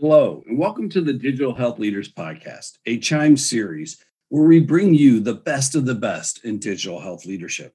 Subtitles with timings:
[0.00, 4.94] Hello, and welcome to the Digital Health Leaders Podcast, a Chime series where we bring
[4.94, 7.74] you the best of the best in digital health leadership.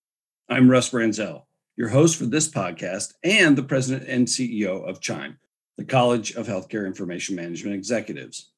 [0.50, 1.44] I'm Russ Branzell,
[1.76, 5.38] your host for this podcast and the president and CEO of Chime,
[5.78, 8.52] the College of Healthcare Information Management Executives.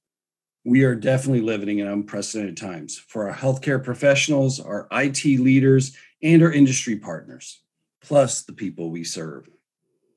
[0.63, 5.93] We are definitely living in unprecedented times for our healthcare professionals, our IT leaders,
[6.23, 7.61] and our industry partners,
[8.01, 9.49] plus the people we serve.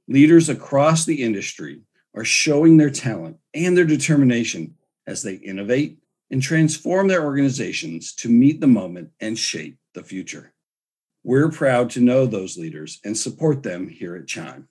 [0.06, 1.80] Leaders across the industry
[2.14, 4.74] are showing their talent and their determination
[5.06, 5.98] as they innovate
[6.30, 10.52] and transform their organizations to meet the moment and shape the future.
[11.24, 14.68] We're proud to know those leaders and support them here at Chime.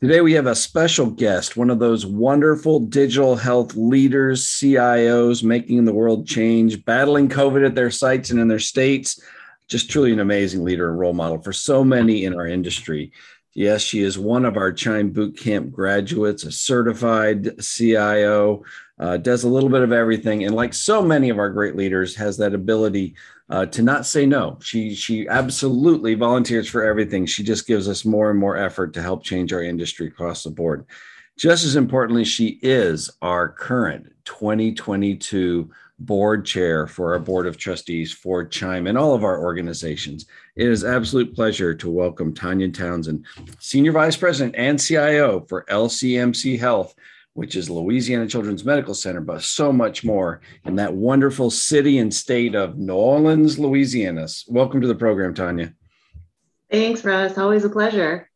[0.00, 5.84] Today, we have a special guest, one of those wonderful digital health leaders, CIOs making
[5.84, 9.20] the world change, battling COVID at their sites and in their states.
[9.66, 13.10] Just truly an amazing leader and role model for so many in our industry.
[13.58, 18.62] Yes, she is one of our Chime Bootcamp graduates, a certified CIO,
[19.00, 22.14] uh, does a little bit of everything, and like so many of our great leaders,
[22.14, 23.16] has that ability
[23.50, 24.58] uh, to not say no.
[24.62, 27.26] She she absolutely volunteers for everything.
[27.26, 30.50] She just gives us more and more effort to help change our industry across the
[30.50, 30.86] board.
[31.38, 38.12] Just as importantly, she is our current 2022 board chair for our board of trustees
[38.12, 40.26] for Chime and all of our organizations.
[40.56, 43.24] It is absolute pleasure to welcome Tanya Townsend,
[43.60, 46.96] Senior Vice President and CIO for LCMC Health,
[47.34, 52.12] which is Louisiana Children's Medical Center, but so much more in that wonderful city and
[52.12, 54.26] state of New Orleans, Louisiana.
[54.48, 55.72] Welcome to the program, Tanya.
[56.68, 57.38] Thanks, Russ.
[57.38, 58.28] Always a pleasure.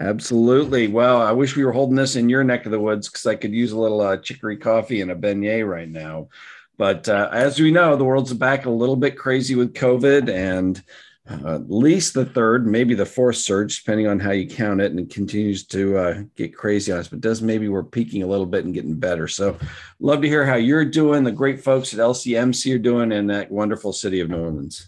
[0.00, 0.86] Absolutely.
[0.86, 3.34] Well, I wish we were holding this in your neck of the woods because I
[3.34, 6.28] could use a little uh, chicory coffee and a beignet right now.
[6.76, 10.80] But uh, as we know, the world's back a little bit crazy with COVID, and
[11.28, 14.92] uh, at least the third, maybe the fourth surge, depending on how you count it,
[14.92, 17.08] and it continues to uh, get crazy on us.
[17.08, 19.26] But does maybe we're peaking a little bit and getting better.
[19.26, 19.58] So,
[19.98, 21.24] love to hear how you're doing.
[21.24, 24.86] The great folks at LCMC are doing in that wonderful city of New Orleans.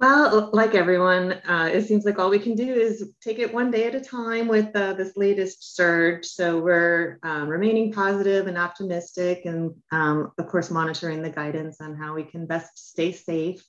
[0.00, 3.72] Well, like everyone, uh, it seems like all we can do is take it one
[3.72, 6.24] day at a time with uh, this latest surge.
[6.24, 11.96] So we're um, remaining positive and optimistic, and um, of course, monitoring the guidance on
[11.96, 13.60] how we can best stay safe.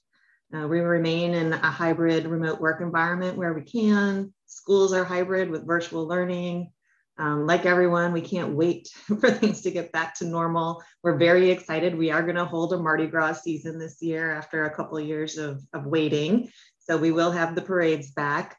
[0.54, 4.32] Uh, we remain in a hybrid remote work environment where we can.
[4.46, 6.72] Schools are hybrid with virtual learning.
[7.20, 8.88] Um, like everyone, we can't wait
[9.20, 10.82] for things to get back to normal.
[11.04, 11.98] We're very excited.
[11.98, 15.06] We are going to hold a Mardi Gras season this year after a couple of
[15.06, 16.50] years of, of waiting.
[16.80, 18.58] So we will have the parades back.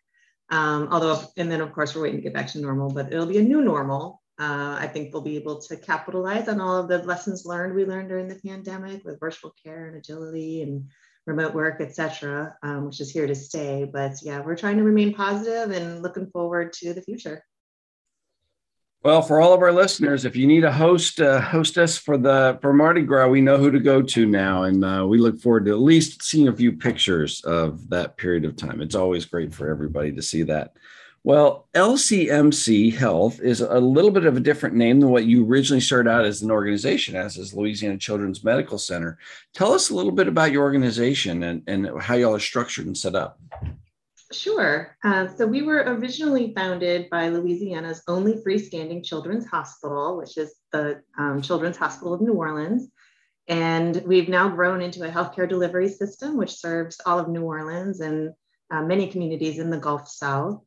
[0.51, 3.27] Um, although, and then of course, we're waiting to get back to normal, but it'll
[3.27, 4.21] be a new normal.
[4.39, 7.85] Uh, I think we'll be able to capitalize on all of the lessons learned we
[7.85, 10.89] learned during the pandemic with virtual care and agility and
[11.27, 13.89] remote work, et cetera, um, which is here to stay.
[13.91, 17.45] But yeah, we're trying to remain positive and looking forward to the future.
[19.03, 22.59] Well, for all of our listeners, if you need a host, uh, hostess for the
[22.61, 25.65] for Mardi Gras, we know who to go to now, and uh, we look forward
[25.65, 28.83] to at least seeing a few pictures of that period of time.
[28.83, 30.75] It's always great for everybody to see that.
[31.25, 35.81] Well, LCMC Health is a little bit of a different name than what you originally
[35.81, 39.19] started out as an organization as, is Louisiana Children's Medical Center.
[39.55, 42.97] Tell us a little bit about your organization and, and how y'all are structured and
[42.97, 43.39] set up.
[44.33, 44.97] Sure.
[45.03, 51.03] Uh, so we were originally founded by Louisiana's only freestanding children's hospital, which is the
[51.19, 52.89] um, Children's Hospital of New Orleans.
[53.49, 58.01] And we've now grown into a healthcare delivery system, which serves all of New Orleans
[58.01, 58.33] and
[58.71, 60.63] uh, many communities in the Gulf South.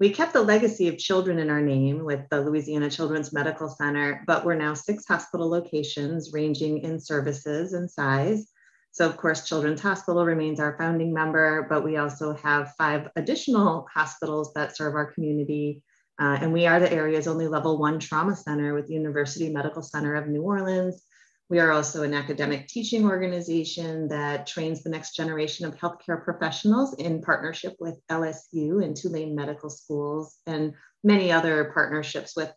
[0.00, 4.24] We kept the legacy of children in our name with the Louisiana Children's Medical Center,
[4.26, 8.50] but we're now six hospital locations ranging in services and size.
[8.96, 13.86] So, of course, Children's Hospital remains our founding member, but we also have five additional
[13.92, 15.82] hospitals that serve our community.
[16.18, 20.14] Uh, and we are the area's only level one trauma center with University Medical Center
[20.14, 21.02] of New Orleans.
[21.50, 26.94] We are also an academic teaching organization that trains the next generation of healthcare professionals
[26.94, 30.72] in partnership with LSU and Tulane Medical Schools and
[31.04, 32.50] many other partnerships with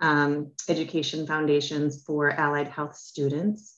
[0.00, 3.77] um, education foundations for allied health students.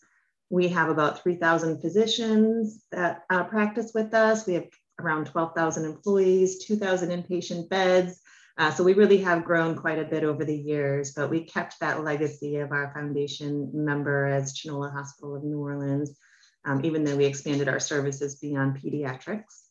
[0.51, 4.47] We have about 3,000 physicians that uh, practice with us.
[4.47, 4.67] We have
[5.01, 8.21] around 12,000 employees, 2,000 inpatient beds.
[8.59, 11.81] Uh, so we really have grown quite a bit over the years, but we kept
[11.81, 16.19] that legacy of our foundation member as Chinola Hospital of New Orleans,
[16.67, 19.63] um, even though we expanded our services beyond pediatrics.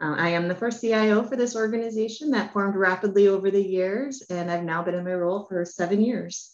[0.00, 4.22] Uh, I am the first CIO for this organization that formed rapidly over the years,
[4.28, 6.53] and I've now been in my role for seven years.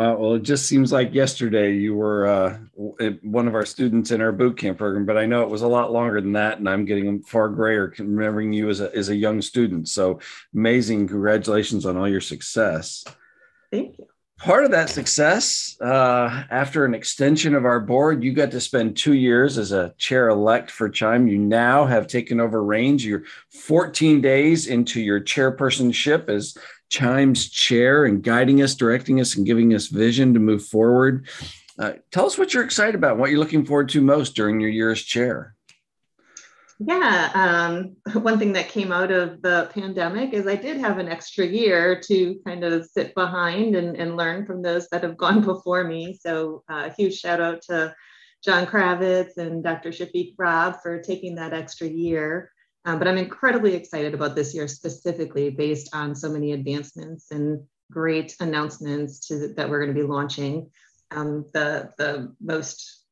[0.00, 0.16] Wow.
[0.16, 2.56] Well, it just seems like yesterday you were uh,
[3.20, 5.68] one of our students in our boot camp program, but I know it was a
[5.68, 9.14] lot longer than that, and I'm getting far grayer remembering you as a as a
[9.14, 9.90] young student.
[9.90, 10.20] So
[10.54, 11.06] amazing!
[11.06, 13.04] Congratulations on all your success.
[13.70, 14.06] Thank you.
[14.38, 18.96] Part of that success, uh, after an extension of our board, you got to spend
[18.96, 21.28] two years as a chair elect for Chime.
[21.28, 23.04] You now have taken over range.
[23.04, 26.56] You're 14 days into your chairpersonship as
[26.90, 31.28] Chime's chair and guiding us, directing us, and giving us vision to move forward.
[31.78, 34.68] Uh, tell us what you're excited about, what you're looking forward to most during your
[34.68, 35.54] year as chair.
[36.80, 41.08] Yeah, um, one thing that came out of the pandemic is I did have an
[41.08, 45.42] extra year to kind of sit behind and, and learn from those that have gone
[45.42, 46.18] before me.
[46.20, 47.94] So, a uh, huge shout out to
[48.42, 49.90] John Kravitz and Dr.
[49.90, 52.50] Shafiq Rab for taking that extra year.
[52.84, 57.62] Um, but I'm incredibly excited about this year specifically based on so many advancements and
[57.90, 60.70] great announcements to, that we're going to be launching.
[61.10, 63.04] Um, the, the most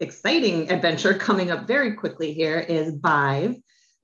[0.00, 3.56] exciting adventure coming up very quickly here is Vive.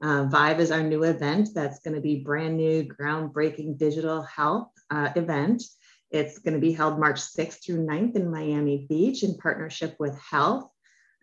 [0.03, 4.71] Uh, Vive is our new event that's going to be brand new, groundbreaking digital health
[4.91, 5.63] uh, event.
[6.11, 10.17] It's going to be held March 6th through 9th in Miami Beach in partnership with
[10.31, 10.69] HLTH.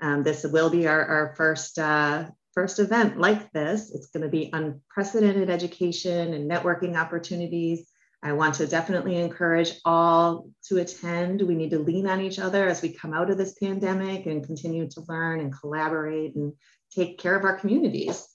[0.01, 3.91] Um, this will be our, our first uh, first event like this.
[3.93, 7.87] It's going to be unprecedented education and networking opportunities.
[8.23, 11.41] I want to definitely encourage all to attend.
[11.41, 14.45] We need to lean on each other as we come out of this pandemic and
[14.45, 16.53] continue to learn and collaborate and
[16.93, 18.27] take care of our communities.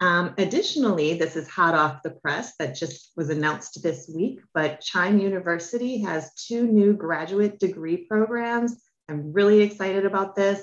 [0.00, 4.80] Um, additionally, this is hot off the press that just was announced this week, but
[4.80, 8.80] Chime University has two new graduate degree programs.
[9.10, 10.62] I'm really excited about this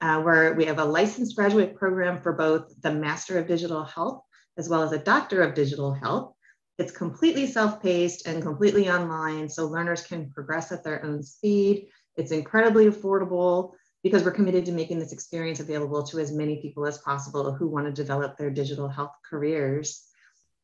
[0.00, 4.22] uh, where we have a licensed graduate program for both the Master of Digital Health
[4.60, 6.34] as well as a Doctor of Digital Health.
[6.78, 11.88] It's completely self-paced and completely online, so learners can progress at their own speed.
[12.16, 16.86] It's incredibly affordable because we're committed to making this experience available to as many people
[16.86, 20.06] as possible who want to develop their digital health careers.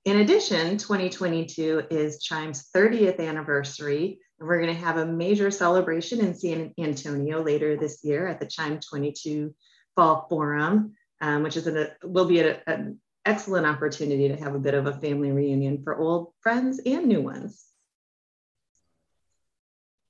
[0.05, 6.35] In addition, 2022 is Chime's 30th anniversary, we're going to have a major celebration in
[6.35, 9.55] San Antonio later this year at the Chime 22
[9.95, 14.61] Fall Forum, um, which is a, will be a, an excellent opportunity to have a
[14.61, 17.65] bit of a family reunion for old friends and new ones.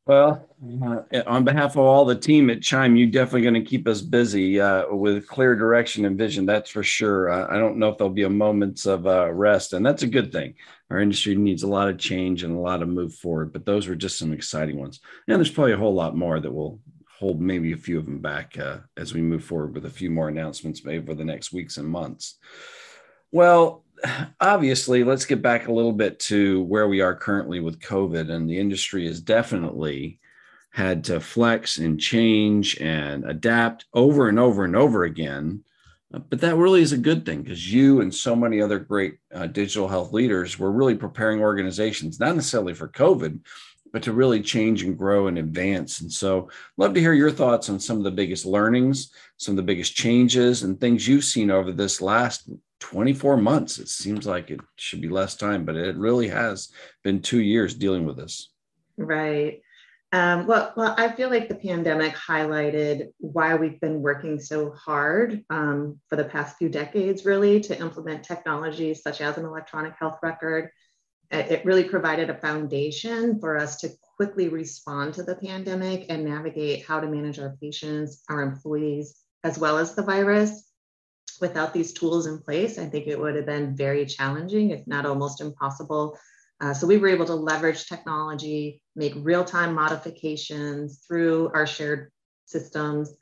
[0.07, 0.49] Well,
[0.83, 4.01] uh, on behalf of all the team at Chime, you're definitely going to keep us
[4.01, 6.47] busy uh, with clear direction and vision.
[6.47, 7.29] That's for sure.
[7.29, 10.09] Uh, I don't know if there'll be a moments of uh, rest, and that's a
[10.09, 10.55] good thing.
[10.91, 13.89] Our industry needs a lot of change and a lot of move forward, but those
[13.89, 15.01] were just some exciting ones.
[15.27, 16.79] And there's probably a whole lot more that will
[17.19, 20.11] hold maybe a few of them back uh, as we move forward with a few
[20.11, 22.39] more announcements made over the next weeks and months.
[23.33, 23.83] Well,
[24.41, 28.49] obviously, let's get back a little bit to where we are currently with COVID, and
[28.49, 30.21] the industry has definitely
[30.71, 35.65] had to flex and change and adapt over and over and over again.
[36.11, 39.47] But that really is a good thing because you and so many other great uh,
[39.47, 43.41] digital health leaders were really preparing organizations, not necessarily for COVID,
[43.93, 46.01] but to really change and grow and advance.
[46.01, 49.57] And so, love to hear your thoughts on some of the biggest learnings, some of
[49.57, 52.49] the biggest changes, and things you've seen over this last
[52.81, 53.79] 24 months.
[53.79, 56.71] It seems like it should be less time, but it really has
[57.03, 58.51] been two years dealing with this.
[58.97, 59.61] Right.
[60.13, 65.45] Um, well, well, I feel like the pandemic highlighted why we've been working so hard
[65.51, 70.19] um, for the past few decades, really, to implement technologies such as an electronic health
[70.23, 70.71] record.
[71.33, 76.87] It really provided a foundation for us to quickly respond to the pandemic and navigate
[76.87, 80.66] how to manage our patients, our employees, as well as the virus
[81.41, 85.07] without these tools in place, I think it would have been very challenging, if not
[85.07, 86.19] almost impossible.
[86.61, 92.11] Uh, so we were able to leverage technology, make real-time modifications through our shared
[92.47, 93.15] systems,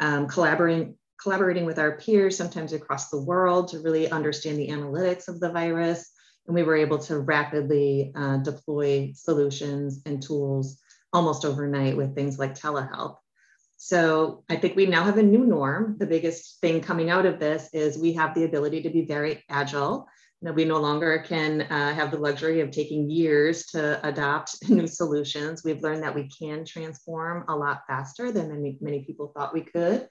[0.00, 5.28] um, collaborating collaborating with our peers, sometimes across the world, to really understand the analytics
[5.28, 6.10] of the virus.
[6.46, 10.80] And we were able to rapidly uh, deploy solutions and tools
[11.12, 13.18] almost overnight with things like telehealth.
[13.84, 15.96] So I think we now have a new norm.
[15.98, 19.42] The biggest thing coming out of this is we have the ability to be very
[19.48, 20.06] agile.
[20.42, 24.86] That we no longer can uh, have the luxury of taking years to adopt new
[24.86, 25.64] solutions.
[25.64, 29.62] We've learned that we can transform a lot faster than many, many people thought we
[29.62, 30.06] could.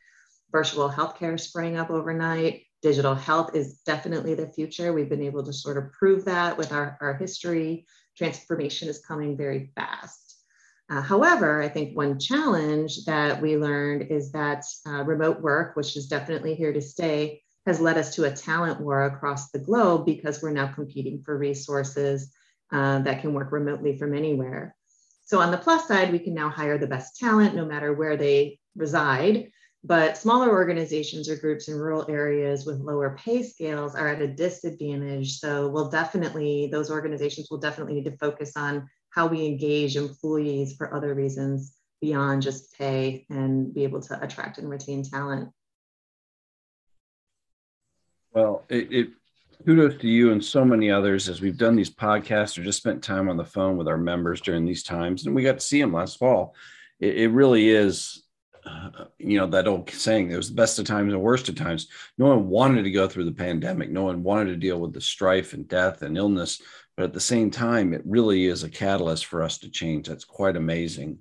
[0.51, 2.63] Virtual healthcare sprang up overnight.
[2.81, 4.91] Digital health is definitely the future.
[4.91, 7.85] We've been able to sort of prove that with our, our history.
[8.17, 10.20] Transformation is coming very fast.
[10.91, 15.95] Uh, however, I think one challenge that we learned is that uh, remote work, which
[15.95, 20.05] is definitely here to stay, has led us to a talent war across the globe
[20.05, 22.33] because we're now competing for resources
[22.73, 24.75] uh, that can work remotely from anywhere.
[25.23, 28.17] So on the plus side, we can now hire the best talent no matter where
[28.17, 29.49] they reside.
[29.85, 34.27] But smaller organizations or groups in rural areas with lower pay scales are at a
[34.27, 35.39] disadvantage.
[35.39, 40.75] So we'll definitely, those organizations will definitely need to focus on how we engage employees
[40.75, 45.49] for other reasons beyond just pay and be able to attract and retain talent.
[48.33, 49.09] Well, it, it
[49.65, 53.03] kudos to you and so many others as we've done these podcasts or just spent
[53.03, 55.79] time on the phone with our members during these times and we got to see
[55.79, 56.55] them last fall.
[56.99, 58.23] It, it really is
[58.65, 61.55] uh, you know that old saying it was the best of times and worst of
[61.55, 61.87] times.
[62.17, 63.89] No one wanted to go through the pandemic.
[63.89, 66.61] No one wanted to deal with the strife and death and illness
[67.01, 70.23] but at the same time it really is a catalyst for us to change that's
[70.23, 71.17] quite amazing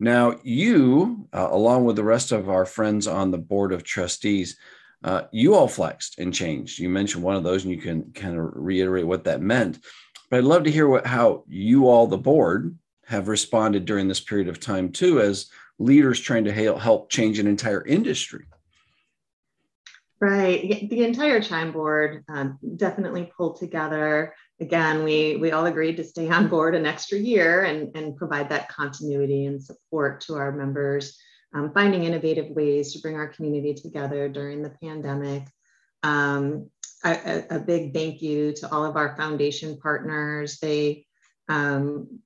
[0.00, 4.58] now you uh, along with the rest of our friends on the board of trustees
[5.04, 8.36] uh, you all flexed and changed you mentioned one of those and you can kind
[8.36, 9.78] of reiterate what that meant
[10.28, 12.76] but i'd love to hear what how you all the board
[13.06, 17.46] have responded during this period of time too as leaders trying to help change an
[17.46, 18.46] entire industry.
[20.20, 20.88] Right.
[20.88, 24.34] The entire Chime board um, definitely pulled together.
[24.62, 28.48] Again, we, we all agreed to stay on board an extra year and, and provide
[28.50, 31.18] that continuity and support to our members,
[31.52, 35.48] um, finding innovative ways to bring our community together during the pandemic.
[36.04, 36.70] Um,
[37.04, 40.60] a, a, big thank you to all of our foundation partners.
[40.60, 41.06] They
[41.48, 42.20] um,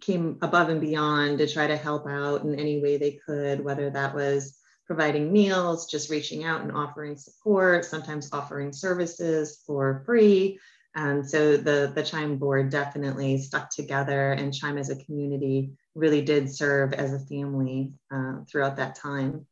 [0.00, 3.90] came above and beyond to try to help out in any way they could, whether
[3.90, 10.60] that was providing meals, just reaching out and offering support, sometimes offering services for free.
[10.94, 16.22] And so the, the Chime board definitely stuck together, and Chime as a community really
[16.22, 19.46] did serve as a family uh, throughout that time.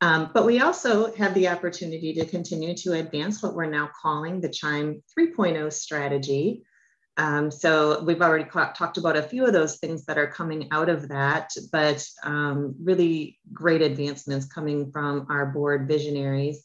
[0.00, 4.40] Um, but we also had the opportunity to continue to advance what we're now calling
[4.40, 6.64] the Chime 3.0 strategy,
[7.16, 10.88] um, so we've already talked about a few of those things that are coming out
[10.88, 16.64] of that, but um, really great advancements coming from our board visionaries.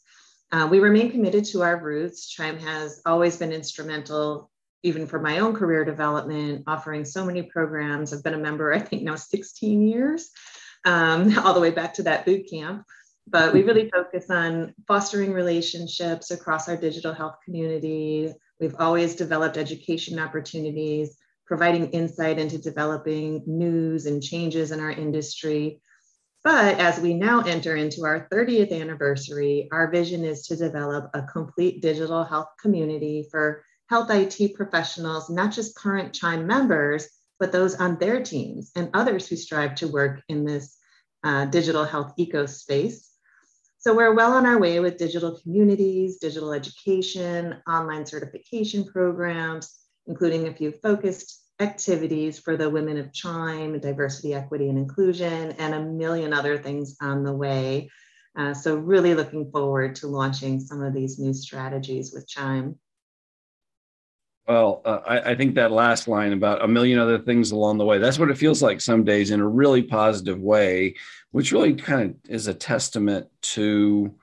[0.52, 2.28] Uh, we remain committed to our roots.
[2.28, 4.50] Chime has always been instrumental,
[4.82, 8.12] even for my own career development, offering so many programs.
[8.12, 10.30] I've been a member, I think now 16 years,
[10.84, 12.84] um, all the way back to that boot camp.
[13.26, 19.56] But we really focus on fostering relationships across our digital health community, We've always developed
[19.56, 21.16] education opportunities,
[21.46, 25.80] providing insight into developing news and changes in our industry.
[26.42, 31.22] But as we now enter into our 30th anniversary, our vision is to develop a
[31.22, 37.74] complete digital health community for health IT professionals, not just current Chime members, but those
[37.74, 40.78] on their teams and others who strive to work in this
[41.24, 43.10] uh, digital health eco space.
[43.78, 49.74] So we're well on our way with digital communities, digital education, online certification programs,
[50.06, 55.74] including a few focused activities for the women of Chime, diversity, equity, and inclusion, and
[55.74, 57.90] a million other things on the way.
[58.36, 62.78] Uh, so really looking forward to launching some of these new strategies with Chime.
[64.48, 67.84] Well, uh, I, I, think that last line about a million other things along the
[67.84, 70.94] way, that's what it feels like some days in a really positive way
[71.32, 74.14] which really kind of is a testament to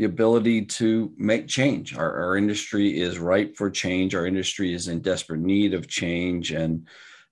[0.00, 1.94] the ability to make change.
[1.94, 4.14] Our, our industry is ripe for change.
[4.14, 6.52] Our industry is in desperate need of change.
[6.52, 6.88] And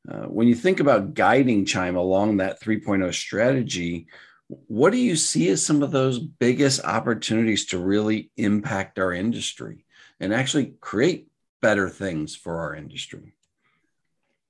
[0.06, 4.06] uh, when you think about guiding Chime along that 3.0 strategy,
[4.48, 9.86] what do you see as some of those biggest opportunities to really impact our industry
[10.20, 11.26] and actually create
[11.62, 13.32] better things for our industry?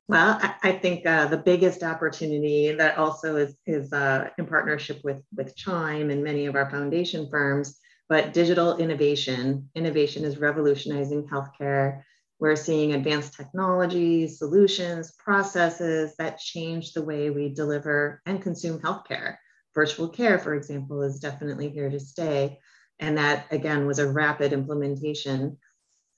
[0.09, 5.23] Well, I, think uh, the biggest opportunity that also is, is uh, in partnership with,
[5.37, 9.69] with Chime and many of our foundation firms, but digital innovation.
[9.75, 12.03] Innovation is revolutionizing healthcare.
[12.38, 19.37] We're seeing advanced technologies, solutions, processes that change the way we deliver and consume healthcare.
[19.75, 22.59] Virtual care, for example, is definitely here to stay.
[23.00, 25.59] And that, again, was a rapid implementation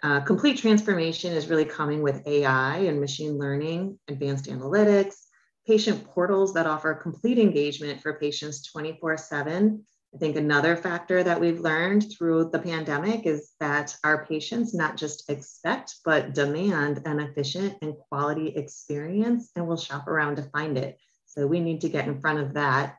[0.03, 5.15] uh, complete transformation is really coming with AI and machine learning, advanced analytics,
[5.67, 9.85] patient portals that offer complete engagement for patients 24 7.
[10.15, 14.97] I think another factor that we've learned through the pandemic is that our patients not
[14.97, 20.77] just expect, but demand an efficient and quality experience and will shop around to find
[20.77, 20.99] it.
[21.27, 22.97] So we need to get in front of that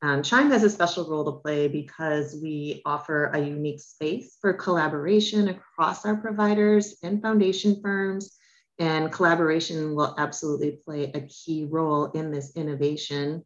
[0.00, 4.52] um, Chime has a special role to play because we offer a unique space for
[4.52, 8.36] collaboration across our providers and foundation firms.
[8.78, 13.44] And collaboration will absolutely play a key role in this innovation.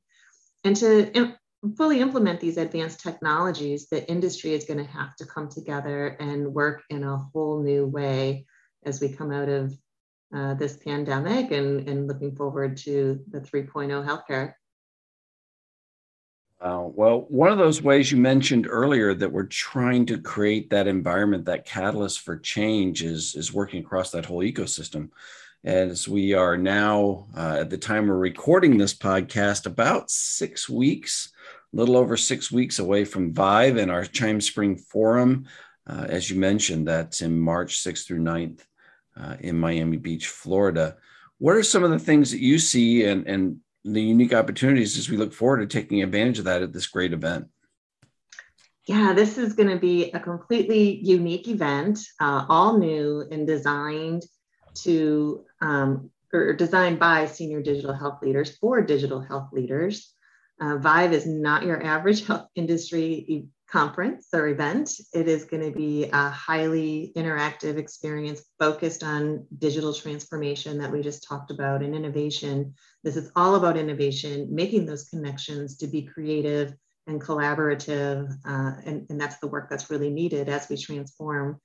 [0.63, 1.35] And to
[1.77, 6.53] fully implement these advanced technologies, the industry is going to have to come together and
[6.53, 8.47] work in a whole new way
[8.85, 9.73] as we come out of
[10.35, 14.55] uh, this pandemic and, and looking forward to the 3.0 healthcare.
[16.61, 20.87] Uh, well, one of those ways you mentioned earlier that we're trying to create that
[20.87, 25.11] environment, that catalyst for change, is is working across that whole ecosystem.
[25.65, 31.32] As we are now, uh, at the time we're recording this podcast, about six weeks,
[31.73, 35.47] little over six weeks away from Vive and our Chime Spring Forum.
[35.87, 38.61] Uh, as you mentioned, that's in March 6th through 9th
[39.17, 40.97] uh, in Miami Beach, Florida.
[41.39, 45.09] What are some of the things that you see and, and the unique opportunities as
[45.09, 47.49] we look forward to taking advantage of that at this great event.
[48.87, 54.25] Yeah, this is going to be a completely unique event, uh, all new and designed
[54.75, 60.15] to um, or designed by senior digital health leaders for digital health leaders.
[60.63, 64.91] Uh, Vive is not your average health industry conference or event.
[65.13, 71.03] It is going to be a highly interactive experience focused on digital transformation that we
[71.03, 76.03] just talked about and innovation this is all about innovation, making those connections to be
[76.03, 76.75] creative
[77.07, 78.31] and collaborative.
[78.47, 81.61] Uh, and, and that's the work that's really needed as we transform.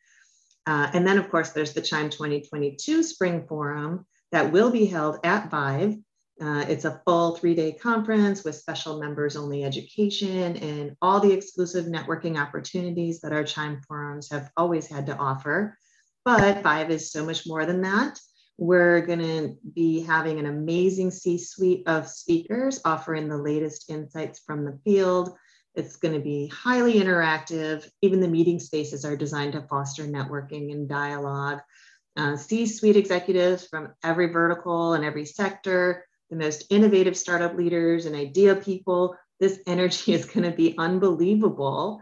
[0.66, 5.20] Uh, and then, of course, there's the Chime 2022 Spring Forum that will be held
[5.24, 5.96] at Vive.
[6.40, 11.32] Uh, it's a full three day conference with special members only education and all the
[11.32, 15.76] exclusive networking opportunities that our Chime forums have always had to offer.
[16.24, 18.20] But Vive is so much more than that.
[18.58, 24.40] We're going to be having an amazing C suite of speakers offering the latest insights
[24.40, 25.36] from the field.
[25.76, 27.88] It's going to be highly interactive.
[28.02, 31.60] Even the meeting spaces are designed to foster networking and dialogue.
[32.16, 38.06] Uh, C suite executives from every vertical and every sector, the most innovative startup leaders
[38.06, 39.16] and idea people.
[39.40, 42.02] This energy is going to be unbelievable.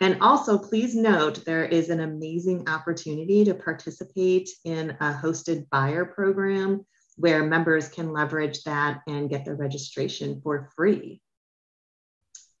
[0.00, 6.04] And also, please note there is an amazing opportunity to participate in a hosted buyer
[6.04, 6.84] program
[7.16, 11.20] where members can leverage that and get their registration for free.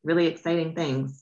[0.04, 1.21] Really exciting things.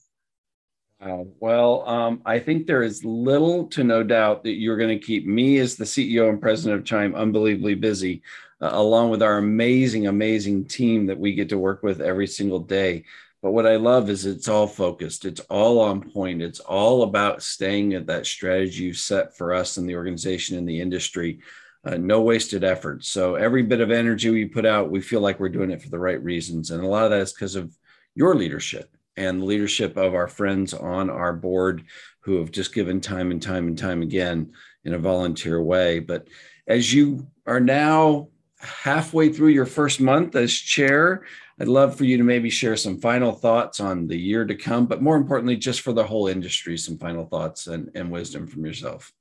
[1.01, 1.27] Wow.
[1.39, 5.25] Well, um, I think there is little to no doubt that you're going to keep
[5.25, 8.21] me as the CEO and president of Chime unbelievably busy,
[8.61, 12.59] uh, along with our amazing, amazing team that we get to work with every single
[12.59, 13.03] day.
[13.41, 17.41] But what I love is it's all focused, it's all on point, it's all about
[17.41, 21.39] staying at that strategy you set for us in the organization in the industry.
[21.83, 23.03] Uh, no wasted effort.
[23.03, 25.89] So every bit of energy we put out, we feel like we're doing it for
[25.89, 26.69] the right reasons.
[26.69, 27.75] And a lot of that is because of
[28.13, 31.83] your leadership and the leadership of our friends on our board
[32.21, 34.51] who have just given time and time and time again
[34.83, 35.99] in a volunteer way.
[35.99, 36.27] But
[36.67, 38.29] as you are now
[38.59, 41.25] halfway through your first month as chair,
[41.59, 44.87] I'd love for you to maybe share some final thoughts on the year to come,
[44.87, 48.65] but more importantly, just for the whole industry, some final thoughts and, and wisdom from
[48.65, 49.13] yourself.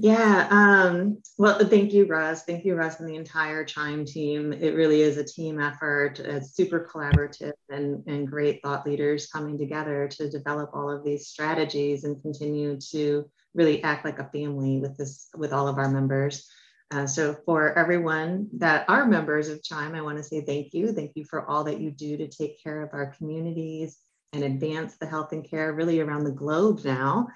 [0.00, 0.46] Yeah.
[0.48, 2.44] Um, well, thank you, Russ.
[2.44, 4.52] Thank you, Russ, and the entire Chime team.
[4.52, 6.20] It really is a team effort.
[6.20, 11.26] It's super collaborative and, and great thought leaders coming together to develop all of these
[11.26, 15.90] strategies and continue to really act like a family with this with all of our
[15.90, 16.48] members.
[16.92, 20.92] Uh, so for everyone that are members of Chime, I want to say thank you.
[20.92, 23.98] Thank you for all that you do to take care of our communities
[24.32, 27.28] and advance the health and care really around the globe now.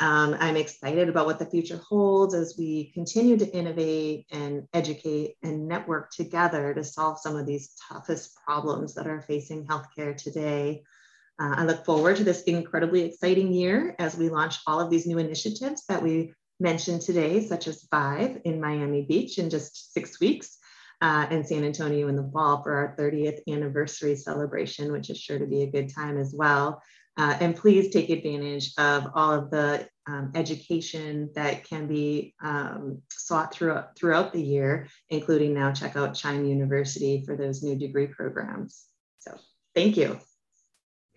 [0.00, 5.36] Um, I'm excited about what the future holds as we continue to innovate and educate
[5.42, 10.84] and network together to solve some of these toughest problems that are facing healthcare today.
[11.40, 15.06] Uh, I look forward to this incredibly exciting year as we launch all of these
[15.06, 20.20] new initiatives that we mentioned today, such as Vive in Miami Beach in just six
[20.20, 20.58] weeks,
[21.00, 25.38] uh, and San Antonio in the fall for our 30th anniversary celebration, which is sure
[25.38, 26.82] to be a good time as well.
[27.18, 33.02] Uh, and please take advantage of all of the um, education that can be um,
[33.10, 38.06] sought throughout, throughout the year, including now check out Chime University for those new degree
[38.06, 38.84] programs.
[39.18, 39.36] So
[39.74, 40.20] thank you.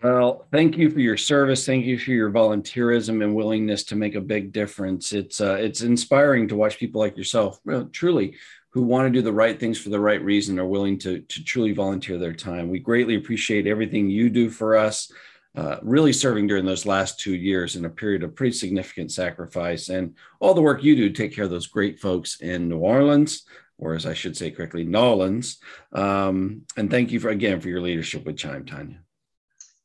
[0.02, 1.64] Well, thank you for your service.
[1.64, 5.12] Thank you for your volunteerism and willingness to make a big difference.
[5.12, 8.34] It's uh, it's inspiring to watch people like yourself, well, truly,
[8.70, 11.44] who want to do the right things for the right reason, are willing to to
[11.44, 12.68] truly volunteer their time.
[12.68, 15.12] We greatly appreciate everything you do for us.
[15.54, 19.90] Uh, really serving during those last two years in a period of pretty significant sacrifice
[19.90, 23.44] and all the work you do take care of those great folks in New Orleans,
[23.76, 25.58] or as I should say correctly, Nolans.
[25.92, 29.00] Um, and thank you for again for your leadership with Chime, Tanya.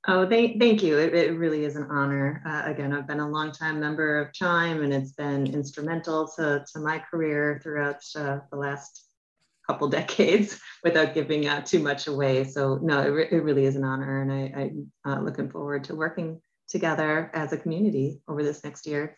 [0.09, 0.97] Oh, thank, thank you.
[0.97, 2.41] It, it really is an honor.
[2.45, 6.79] Uh, again, I've been a longtime member of Chime and it's been instrumental to, to
[6.79, 9.06] my career throughout uh, the last
[9.67, 12.43] couple decades without giving uh, too much away.
[12.43, 14.21] So no, it, re- it really is an honor.
[14.21, 18.85] And I, I'm uh, looking forward to working together as a community over this next
[18.85, 19.17] year.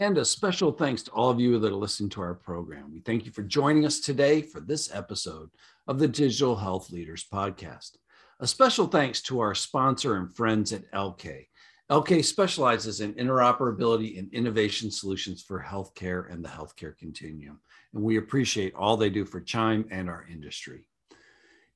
[0.00, 2.90] And a special thanks to all of you that are listening to our program.
[2.92, 5.50] We thank you for joining us today for this episode
[5.86, 7.96] of the Digital Health Leaders Podcast.
[8.40, 11.46] A special thanks to our sponsor and friends at Elkay.
[11.90, 17.60] Elkay specializes in interoperability and innovation solutions for healthcare and the healthcare continuum.
[17.92, 20.88] And we appreciate all they do for Chime and our industry.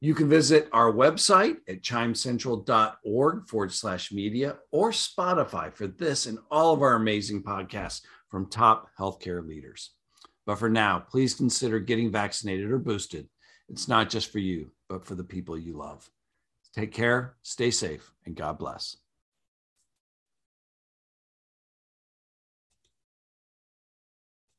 [0.00, 6.38] You can visit our website at chimecentral.org forward slash media or Spotify for this and
[6.50, 9.90] all of our amazing podcasts from top healthcare leaders.
[10.46, 13.28] But for now, please consider getting vaccinated or boosted.
[13.68, 16.08] It's not just for you, but for the people you love.
[16.74, 18.96] Take care, stay safe, and God bless.